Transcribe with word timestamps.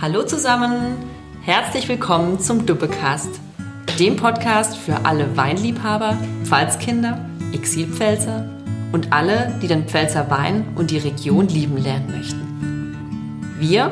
Hallo 0.00 0.22
zusammen, 0.22 0.96
herzlich 1.42 1.88
willkommen 1.88 2.38
zum 2.38 2.66
Duppecast, 2.66 3.30
dem 3.98 4.14
Podcast 4.14 4.76
für 4.76 5.04
alle 5.04 5.36
Weinliebhaber, 5.36 6.16
Pfalzkinder, 6.44 7.28
Exilpfälzer 7.52 8.48
und 8.92 9.12
alle, 9.12 9.52
die 9.60 9.66
den 9.66 9.88
Pfälzer 9.88 10.30
Wein 10.30 10.68
und 10.76 10.92
die 10.92 10.98
Region 10.98 11.48
lieben 11.48 11.78
lernen 11.78 12.12
möchten. 12.16 13.56
Wir, 13.58 13.90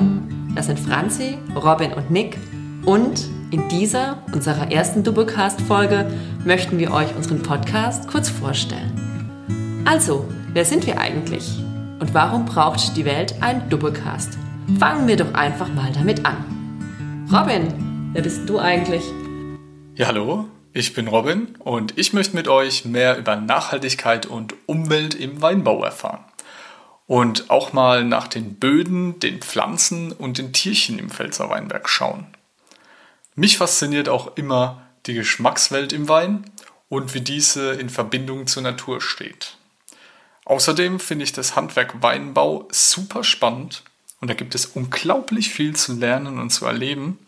das 0.54 0.66
sind 0.66 0.78
Franzi, 0.78 1.38
Robin 1.56 1.92
und 1.92 2.08
Nick 2.08 2.38
und 2.84 3.26
in 3.50 3.68
dieser, 3.68 4.18
unserer 4.32 4.70
ersten 4.70 5.02
Doublecast-Folge, 5.02 6.06
möchten 6.44 6.78
wir 6.78 6.92
euch 6.92 7.16
unseren 7.16 7.42
Podcast 7.42 8.06
kurz 8.06 8.28
vorstellen. 8.28 9.82
Also, 9.84 10.24
wer 10.52 10.64
sind 10.64 10.86
wir 10.86 11.00
eigentlich? 11.00 11.58
Und 11.98 12.14
warum 12.14 12.44
braucht 12.44 12.96
die 12.96 13.04
Welt 13.04 13.42
einen 13.42 13.68
Doublecast? 13.70 14.38
Fangen 14.74 15.06
wir 15.06 15.16
doch 15.16 15.32
einfach 15.32 15.68
mal 15.68 15.90
damit 15.92 16.26
an. 16.26 17.28
Robin, 17.32 18.10
wer 18.12 18.20
bist 18.20 18.48
du 18.48 18.58
eigentlich? 18.58 19.04
Ja, 19.94 20.08
hallo, 20.08 20.48
ich 20.72 20.92
bin 20.92 21.06
Robin 21.08 21.54
und 21.60 21.96
ich 21.96 22.12
möchte 22.12 22.36
mit 22.36 22.46
euch 22.48 22.84
mehr 22.84 23.16
über 23.16 23.36
Nachhaltigkeit 23.36 24.26
und 24.26 24.54
Umwelt 24.66 25.14
im 25.14 25.40
Weinbau 25.40 25.82
erfahren. 25.82 26.24
Und 27.06 27.48
auch 27.48 27.72
mal 27.72 28.04
nach 28.04 28.26
den 28.26 28.56
Böden, 28.56 29.18
den 29.20 29.40
Pflanzen 29.40 30.12
und 30.12 30.36
den 30.36 30.52
Tierchen 30.52 30.98
im 30.98 31.10
Pfälzer 31.10 31.48
Weinberg 31.48 31.88
schauen. 31.88 32.26
Mich 33.36 33.56
fasziniert 33.58 34.10
auch 34.10 34.36
immer 34.36 34.82
die 35.06 35.14
Geschmackswelt 35.14 35.92
im 35.94 36.08
Wein 36.08 36.44
und 36.90 37.14
wie 37.14 37.20
diese 37.22 37.72
in 37.72 37.88
Verbindung 37.88 38.46
zur 38.48 38.64
Natur 38.64 39.00
steht. 39.00 39.56
Außerdem 40.44 41.00
finde 41.00 41.24
ich 41.24 41.32
das 41.32 41.56
Handwerk 41.56 42.02
Weinbau 42.02 42.68
super 42.72 43.24
spannend 43.24 43.84
und 44.20 44.28
da 44.28 44.34
gibt 44.34 44.54
es 44.54 44.66
unglaublich 44.66 45.50
viel 45.50 45.76
zu 45.76 45.94
lernen 45.94 46.38
und 46.38 46.50
zu 46.50 46.66
erleben. 46.66 47.18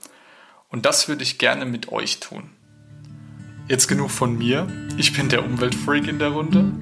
Und 0.71 0.87
das 0.87 1.09
würde 1.09 1.23
ich 1.23 1.39
gerne 1.39 1.65
mit 1.65 1.91
euch 1.93 2.21
tun. 2.21 2.51
Jetzt 3.69 3.89
genug 3.89 4.11
von 4.11 4.37
mir. 4.37 4.67
Ich 4.97 5.13
bin 5.13 5.29
der 5.29 5.45
Umweltfreak 5.45 6.09
in 6.09 6.19
der 6.19 6.31
Runde. 6.31 6.73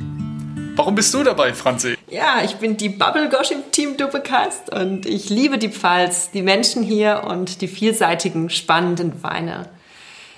Warum 0.77 0.95
bist 0.95 1.13
du 1.15 1.25
dabei, 1.25 1.55
Franzi? 1.55 1.97
Ja, 2.09 2.43
ich 2.45 2.57
bin 2.57 2.77
die 2.77 2.91
Bubblegosh 2.91 3.51
im 3.51 3.71
Team 3.73 3.97
Duppecast 3.97 4.73
und 4.73 5.07
ich 5.07 5.31
liebe 5.31 5.59
die 5.59 5.71
Pfalz, 5.71 6.31
die 6.31 6.43
Menschen 6.43 6.83
hier 6.83 7.25
und 7.27 7.61
die 7.61 7.69
vielseitigen, 7.69 8.51
spannenden 8.51 9.23
Weine. 9.23 9.69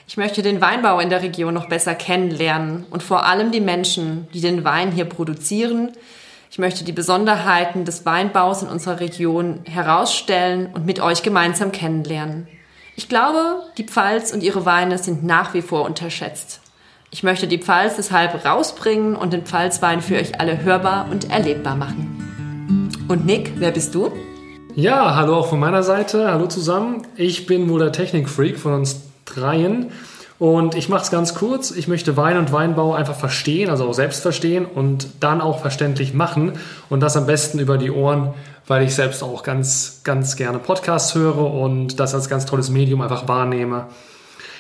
Ich 0.07 0.17
möchte 0.17 0.41
den 0.43 0.63
Weinbau 0.63 1.01
in 1.01 1.11
der 1.11 1.23
Region 1.23 1.53
noch 1.53 1.69
besser 1.69 1.95
kennenlernen 1.95 2.87
und 2.89 3.03
vor 3.03 3.27
allem 3.27 3.51
die 3.53 3.61
Menschen, 3.61 4.27
die 4.33 4.41
den 4.41 4.65
Wein 4.65 4.93
hier 4.93 5.05
produzieren, 5.05 5.93
ich 6.51 6.59
möchte 6.59 6.85
die 6.85 6.93
Besonderheiten 6.93 7.85
des 7.85 8.07
Weinbaus 8.07 8.63
in 8.63 8.69
unserer 8.69 9.01
Region 9.01 9.61
herausstellen 9.65 10.71
und 10.73 10.87
mit 10.87 11.01
euch 11.01 11.23
gemeinsam 11.23 11.73
kennenlernen. 11.73 12.49
Ich 12.97 13.09
glaube, 13.09 13.63
die 13.77 13.85
Pfalz 13.85 14.33
und 14.33 14.43
ihre 14.43 14.65
Weine 14.65 14.99
sind 14.99 15.25
nach 15.25 15.55
wie 15.55 15.63
vor 15.63 15.85
unterschätzt. 15.85 16.61
Ich 17.11 17.23
möchte 17.23 17.47
die 17.47 17.59
Pfalz 17.59 17.97
deshalb 17.97 18.45
rausbringen 18.45 19.15
und 19.15 19.33
den 19.33 19.45
Pfalzwein 19.45 20.03
für 20.03 20.17
euch 20.17 20.41
alle 20.41 20.63
hörbar 20.63 21.07
und 21.11 21.31
erlebbar 21.31 21.77
machen. 21.77 22.99
Und 23.09 23.25
Nick, 23.25 23.53
wer 23.57 23.71
bist 23.71 23.95
du? 23.95 24.13
Ja, 24.75 25.15
hallo 25.17 25.37
auch 25.37 25.49
von 25.49 25.61
meiner 25.61 25.83
Seite. 25.83 26.31
Hallo 26.31 26.47
zusammen. 26.47 27.07
Ich 27.17 27.47
bin 27.47 27.69
wohl 27.69 27.81
der 27.81 27.93
Technikfreak 27.93 28.59
von 28.59 28.75
uns 28.75 29.03
dreien. 29.25 29.91
Und 30.39 30.77
ich 30.77 30.89
mache 30.89 31.03
es 31.03 31.11
ganz 31.11 31.35
kurz. 31.35 31.73
Ich 31.73 31.89
möchte 31.89 32.17
Wein 32.17 32.39
und 32.39 32.53
Weinbau 32.53 32.95
einfach 32.95 33.17
verstehen, 33.17 33.71
also 33.71 33.89
auch 33.89 33.95
selbst 33.95 34.23
verstehen 34.23 34.67
und 34.67 35.09
dann 35.21 35.41
auch 35.41 35.61
verständlich 35.61 36.15
machen. 36.15 36.53
Und 36.89 37.01
das 37.01 37.17
am 37.17 37.27
besten 37.27 37.59
über 37.59 37.77
die 37.77 37.91
Ohren, 37.91 38.35
weil 38.67 38.85
ich 38.85 38.95
selbst 38.95 39.23
auch 39.25 39.43
ganz, 39.43 40.03
ganz 40.05 40.37
gerne 40.37 40.59
Podcasts 40.59 41.15
höre 41.15 41.53
und 41.53 41.99
das 41.99 42.15
als 42.15 42.29
ganz 42.29 42.47
tolles 42.47 42.71
Medium 42.71 43.01
einfach 43.01 43.27
wahrnehme. 43.27 43.87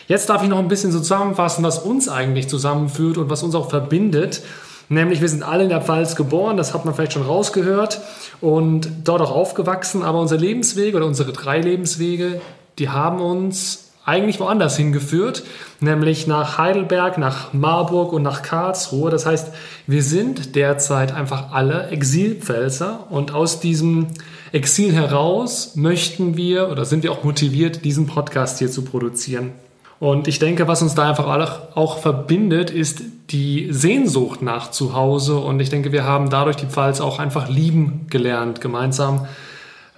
Jetzt 0.09 0.29
darf 0.31 0.43
ich 0.43 0.49
noch 0.49 0.59
ein 0.59 0.69
bisschen 0.69 0.91
so 0.91 0.99
zusammenfassen, 0.99 1.63
was 1.63 1.79
uns 1.79 2.09
eigentlich 2.09 2.49
zusammenführt 2.49 3.19
und 3.19 3.31
was 3.31 3.43
uns 3.43 3.55
auch 3.55 3.71
verbindet. 3.71 4.43
Nämlich, 4.89 5.21
wir 5.21 5.29
sind 5.29 5.43
alle 5.43 5.65
in 5.65 5.69
der 5.69 5.83
Pfalz 5.83 6.17
geboren, 6.17 6.57
das 6.57 6.73
hat 6.73 6.87
man 6.87 6.95
vielleicht 6.95 7.13
schon 7.13 7.27
rausgehört, 7.27 8.01
und 8.41 8.89
dort 9.05 9.21
auch 9.21 9.33
aufgewachsen. 9.33 10.03
Aber 10.03 10.19
unsere 10.19 10.41
Lebenswege 10.41 10.97
oder 10.97 11.07
unsere 11.07 11.33
drei 11.33 11.61
Lebenswege, 11.61 12.41
die 12.79 12.89
haben 12.89 13.21
uns 13.21 13.88
eigentlich 14.09 14.41
woanders 14.41 14.77
hingeführt, 14.77 15.45
nämlich 15.81 16.27
nach 16.27 16.57
Heidelberg, 16.57 17.19
nach 17.19 17.53
Marburg 17.53 18.13
und 18.13 18.23
nach 18.23 18.43
Karlsruhe. 18.43 19.11
Das 19.11 19.27
heißt, 19.27 19.53
wir 19.87 20.03
sind 20.03 20.57
derzeit 20.57 21.15
einfach 21.15 21.53
alle 21.53 21.89
Exilpfälzer 21.89 23.07
und 23.11 23.35
aus 23.35 23.61
diesem 23.61 24.09
Exil 24.51 24.93
heraus 24.93 25.77
möchten 25.77 26.37
wir 26.37 26.71
oder 26.71 26.87
sind 26.87 27.03
wir 27.03 27.13
auch 27.13 27.23
motiviert, 27.23 27.85
diesen 27.85 28.07
Podcast 28.07 28.59
hier 28.59 28.71
zu 28.71 28.83
produzieren. 28.83 29.53
Und 30.01 30.27
ich 30.27 30.39
denke, 30.39 30.69
was 30.69 30.81
uns 30.81 30.95
da 30.95 31.09
einfach 31.09 31.27
auch 31.75 31.99
verbindet, 31.99 32.71
ist 32.71 33.03
die 33.31 33.69
Sehnsucht 33.71 34.43
nach 34.43 34.71
Zuhause. 34.71 35.37
Und 35.37 35.61
ich 35.61 35.71
denke, 35.71 35.93
wir 35.93 36.05
haben 36.05 36.31
dadurch 36.31 36.57
die 36.57 36.67
Pfalz 36.67 37.01
auch 37.01 37.19
einfach 37.19 37.49
lieben 37.49 38.07
gelernt 38.09 38.61
gemeinsam 38.61 39.27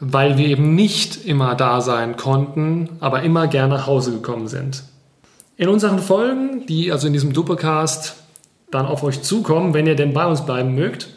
weil 0.00 0.38
wir 0.38 0.46
eben 0.46 0.74
nicht 0.74 1.26
immer 1.26 1.54
da 1.54 1.80
sein 1.80 2.16
konnten, 2.16 2.88
aber 3.00 3.22
immer 3.22 3.46
gerne 3.46 3.74
nach 3.74 3.86
Hause 3.86 4.12
gekommen 4.12 4.48
sind. 4.48 4.82
In 5.56 5.68
unseren 5.68 5.98
Folgen, 5.98 6.64
die 6.66 6.90
also 6.90 7.06
in 7.06 7.12
diesem 7.12 7.34
Doppelcast 7.34 8.16
dann 8.70 8.86
auf 8.86 9.02
euch 9.02 9.20
zukommen, 9.22 9.74
wenn 9.74 9.86
ihr 9.86 9.96
denn 9.96 10.14
bei 10.14 10.24
uns 10.24 10.46
bleiben 10.46 10.74
mögt, 10.74 11.08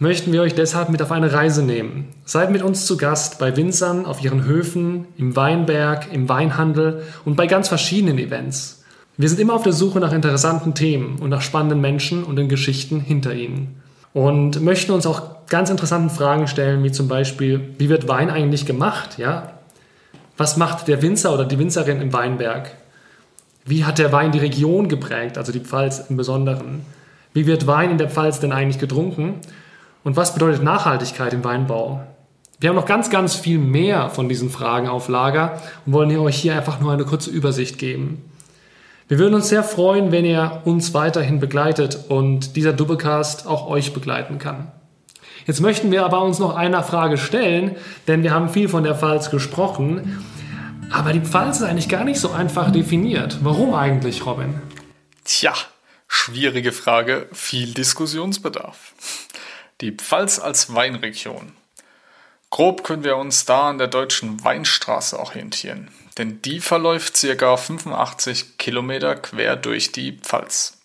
möchten 0.00 0.32
wir 0.32 0.42
euch 0.42 0.54
deshalb 0.54 0.88
mit 0.88 1.00
auf 1.00 1.12
eine 1.12 1.32
Reise 1.32 1.62
nehmen. 1.62 2.08
Seid 2.24 2.50
mit 2.50 2.62
uns 2.62 2.86
zu 2.86 2.96
Gast 2.96 3.38
bei 3.38 3.56
Winzern, 3.56 4.04
auf 4.04 4.24
ihren 4.24 4.44
Höfen, 4.44 5.06
im 5.16 5.36
Weinberg, 5.36 6.12
im 6.12 6.28
Weinhandel 6.28 7.04
und 7.24 7.36
bei 7.36 7.46
ganz 7.46 7.68
verschiedenen 7.68 8.18
Events. 8.18 8.82
Wir 9.16 9.28
sind 9.28 9.38
immer 9.38 9.54
auf 9.54 9.62
der 9.62 9.72
Suche 9.72 10.00
nach 10.00 10.12
interessanten 10.12 10.74
Themen 10.74 11.20
und 11.20 11.30
nach 11.30 11.42
spannenden 11.42 11.80
Menschen 11.80 12.24
und 12.24 12.34
den 12.34 12.48
Geschichten 12.48 12.98
hinter 12.98 13.34
ihnen 13.34 13.81
und 14.14 14.60
möchten 14.60 14.92
uns 14.92 15.06
auch 15.06 15.46
ganz 15.48 15.70
interessanten 15.70 16.10
Fragen 16.10 16.46
stellen, 16.46 16.82
wie 16.84 16.92
zum 16.92 17.08
Beispiel, 17.08 17.74
wie 17.78 17.88
wird 17.88 18.08
Wein 18.08 18.30
eigentlich 18.30 18.66
gemacht? 18.66 19.18
Ja? 19.18 19.52
Was 20.36 20.56
macht 20.56 20.88
der 20.88 21.02
Winzer 21.02 21.32
oder 21.32 21.44
die 21.44 21.58
Winzerin 21.58 22.00
im 22.00 22.12
Weinberg? 22.12 22.70
Wie 23.64 23.84
hat 23.84 23.98
der 23.98 24.12
Wein 24.12 24.32
die 24.32 24.38
Region 24.38 24.88
geprägt, 24.88 25.38
also 25.38 25.52
die 25.52 25.60
Pfalz 25.60 26.06
im 26.08 26.16
Besonderen? 26.16 26.84
Wie 27.32 27.46
wird 27.46 27.66
Wein 27.66 27.90
in 27.90 27.98
der 27.98 28.10
Pfalz 28.10 28.40
denn 28.40 28.52
eigentlich 28.52 28.78
getrunken? 28.78 29.34
Und 30.04 30.16
was 30.16 30.34
bedeutet 30.34 30.62
Nachhaltigkeit 30.62 31.32
im 31.32 31.44
Weinbau? 31.44 32.00
Wir 32.58 32.68
haben 32.68 32.76
noch 32.76 32.86
ganz, 32.86 33.10
ganz 33.10 33.34
viel 33.34 33.58
mehr 33.58 34.10
von 34.10 34.28
diesen 34.28 34.50
Fragen 34.50 34.88
auf 34.88 35.08
Lager 35.08 35.60
und 35.86 35.92
wollen 35.92 36.16
euch 36.18 36.36
hier 36.36 36.54
einfach 36.56 36.80
nur 36.80 36.92
eine 36.92 37.04
kurze 37.04 37.30
Übersicht 37.30 37.78
geben. 37.78 38.24
Wir 39.12 39.18
würden 39.18 39.34
uns 39.34 39.50
sehr 39.50 39.62
freuen, 39.62 40.10
wenn 40.10 40.24
ihr 40.24 40.62
uns 40.64 40.94
weiterhin 40.94 41.38
begleitet 41.38 42.06
und 42.08 42.56
dieser 42.56 42.72
Doublecast 42.72 43.46
auch 43.46 43.66
euch 43.66 43.92
begleiten 43.92 44.38
kann. 44.38 44.72
Jetzt 45.46 45.60
möchten 45.60 45.92
wir 45.92 46.06
aber 46.06 46.22
uns 46.22 46.38
noch 46.38 46.56
einer 46.56 46.82
Frage 46.82 47.18
stellen, 47.18 47.76
denn 48.08 48.22
wir 48.22 48.30
haben 48.30 48.48
viel 48.48 48.70
von 48.70 48.84
der 48.84 48.94
Pfalz 48.94 49.28
gesprochen. 49.28 50.24
Aber 50.90 51.12
die 51.12 51.20
Pfalz 51.20 51.58
ist 51.58 51.64
eigentlich 51.64 51.90
gar 51.90 52.04
nicht 52.04 52.20
so 52.20 52.30
einfach 52.30 52.72
definiert. 52.72 53.36
Warum 53.42 53.74
eigentlich, 53.74 54.24
Robin? 54.24 54.62
Tja, 55.26 55.52
schwierige 56.08 56.72
Frage, 56.72 57.28
viel 57.32 57.74
Diskussionsbedarf. 57.74 58.94
Die 59.82 59.92
Pfalz 59.92 60.38
als 60.38 60.74
Weinregion. 60.74 61.52
Grob 62.48 62.82
können 62.82 63.04
wir 63.04 63.18
uns 63.18 63.44
da 63.44 63.68
an 63.68 63.76
der 63.76 63.88
deutschen 63.88 64.42
Weinstraße 64.42 65.18
orientieren 65.20 65.90
denn 66.18 66.42
die 66.42 66.60
verläuft 66.60 67.20
ca. 67.20 67.56
85 67.56 68.58
Kilometer 68.58 69.16
quer 69.16 69.56
durch 69.56 69.92
die 69.92 70.12
Pfalz. 70.12 70.78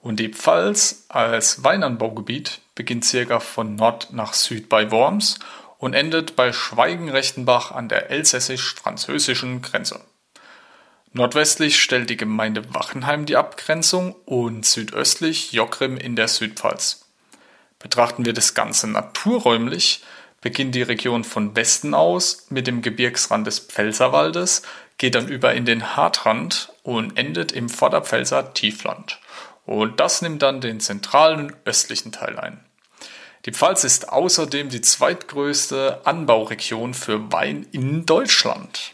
Und 0.00 0.20
die 0.20 0.28
Pfalz 0.28 1.06
als 1.08 1.64
Weinanbaugebiet 1.64 2.60
beginnt 2.74 3.10
ca. 3.10 3.40
von 3.40 3.74
Nord 3.74 4.12
nach 4.12 4.34
Süd 4.34 4.68
bei 4.68 4.90
Worms 4.90 5.38
und 5.78 5.94
endet 5.94 6.36
bei 6.36 6.52
Schweigen-Rechtenbach 6.52 7.72
an 7.72 7.88
der 7.88 8.10
elsässisch-französischen 8.10 9.62
Grenze. 9.62 10.00
Nordwestlich 11.12 11.80
stellt 11.80 12.10
die 12.10 12.16
Gemeinde 12.16 12.74
Wachenheim 12.74 13.24
die 13.24 13.36
Abgrenzung 13.36 14.14
und 14.26 14.66
südöstlich 14.66 15.52
Jockrim 15.52 15.96
in 15.96 16.14
der 16.14 16.28
Südpfalz. 16.28 17.06
Betrachten 17.78 18.26
wir 18.26 18.32
das 18.32 18.54
Ganze 18.54 18.86
naturräumlich, 18.86 20.02
beginnt 20.46 20.76
die 20.76 20.82
Region 20.82 21.24
von 21.24 21.56
Westen 21.56 21.92
aus 21.92 22.46
mit 22.50 22.68
dem 22.68 22.80
Gebirgsrand 22.80 23.48
des 23.48 23.58
Pfälzerwaldes, 23.58 24.62
geht 24.96 25.16
dann 25.16 25.26
über 25.26 25.54
in 25.54 25.64
den 25.64 25.96
Hartrand 25.96 26.72
und 26.84 27.18
endet 27.18 27.50
im 27.50 27.68
Vorderpfälzer 27.68 28.54
Tiefland. 28.54 29.18
Und 29.64 29.98
das 29.98 30.22
nimmt 30.22 30.42
dann 30.42 30.60
den 30.60 30.78
zentralen 30.78 31.52
östlichen 31.64 32.12
Teil 32.12 32.38
ein. 32.38 32.60
Die 33.44 33.50
Pfalz 33.50 33.82
ist 33.82 34.08
außerdem 34.08 34.68
die 34.68 34.82
zweitgrößte 34.82 36.02
Anbauregion 36.04 36.94
für 36.94 37.32
Wein 37.32 37.66
in 37.72 38.06
Deutschland. 38.06 38.92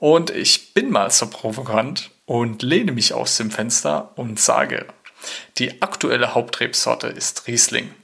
Und 0.00 0.30
ich 0.30 0.74
bin 0.74 0.90
mal 0.90 1.12
so 1.12 1.30
provokant 1.30 2.10
und 2.26 2.64
lehne 2.64 2.90
mich 2.90 3.14
aus 3.14 3.36
dem 3.36 3.52
Fenster 3.52 4.10
und 4.16 4.40
sage, 4.40 4.86
die 5.58 5.82
aktuelle 5.82 6.34
Hauptrebsorte 6.34 7.06
ist 7.06 7.46
Riesling. 7.46 7.94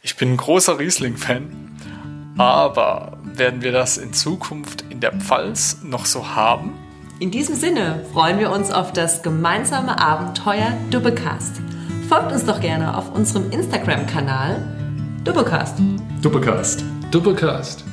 Ich 0.00 0.16
bin 0.16 0.32
ein 0.32 0.36
großer 0.38 0.78
Riesling-Fan 0.78 1.91
Aber 2.38 3.18
werden 3.24 3.62
wir 3.62 3.72
das 3.72 3.98
in 3.98 4.12
Zukunft 4.12 4.84
in 4.88 5.00
der 5.00 5.12
Pfalz 5.12 5.78
noch 5.82 6.06
so 6.06 6.34
haben? 6.34 6.72
In 7.18 7.30
diesem 7.30 7.54
Sinne 7.54 8.04
freuen 8.12 8.38
wir 8.38 8.50
uns 8.50 8.70
auf 8.72 8.92
das 8.92 9.22
gemeinsame 9.22 10.00
Abenteuer 10.00 10.72
Dubbecast. 10.90 11.60
Folgt 12.08 12.32
uns 12.32 12.44
doch 12.44 12.60
gerne 12.60 12.96
auf 12.96 13.14
unserem 13.14 13.50
Instagram-Kanal 13.50 14.60
Dubbecast. 15.24 15.78
Dubbecast. 16.20 16.84
Dubbecast. 17.10 17.84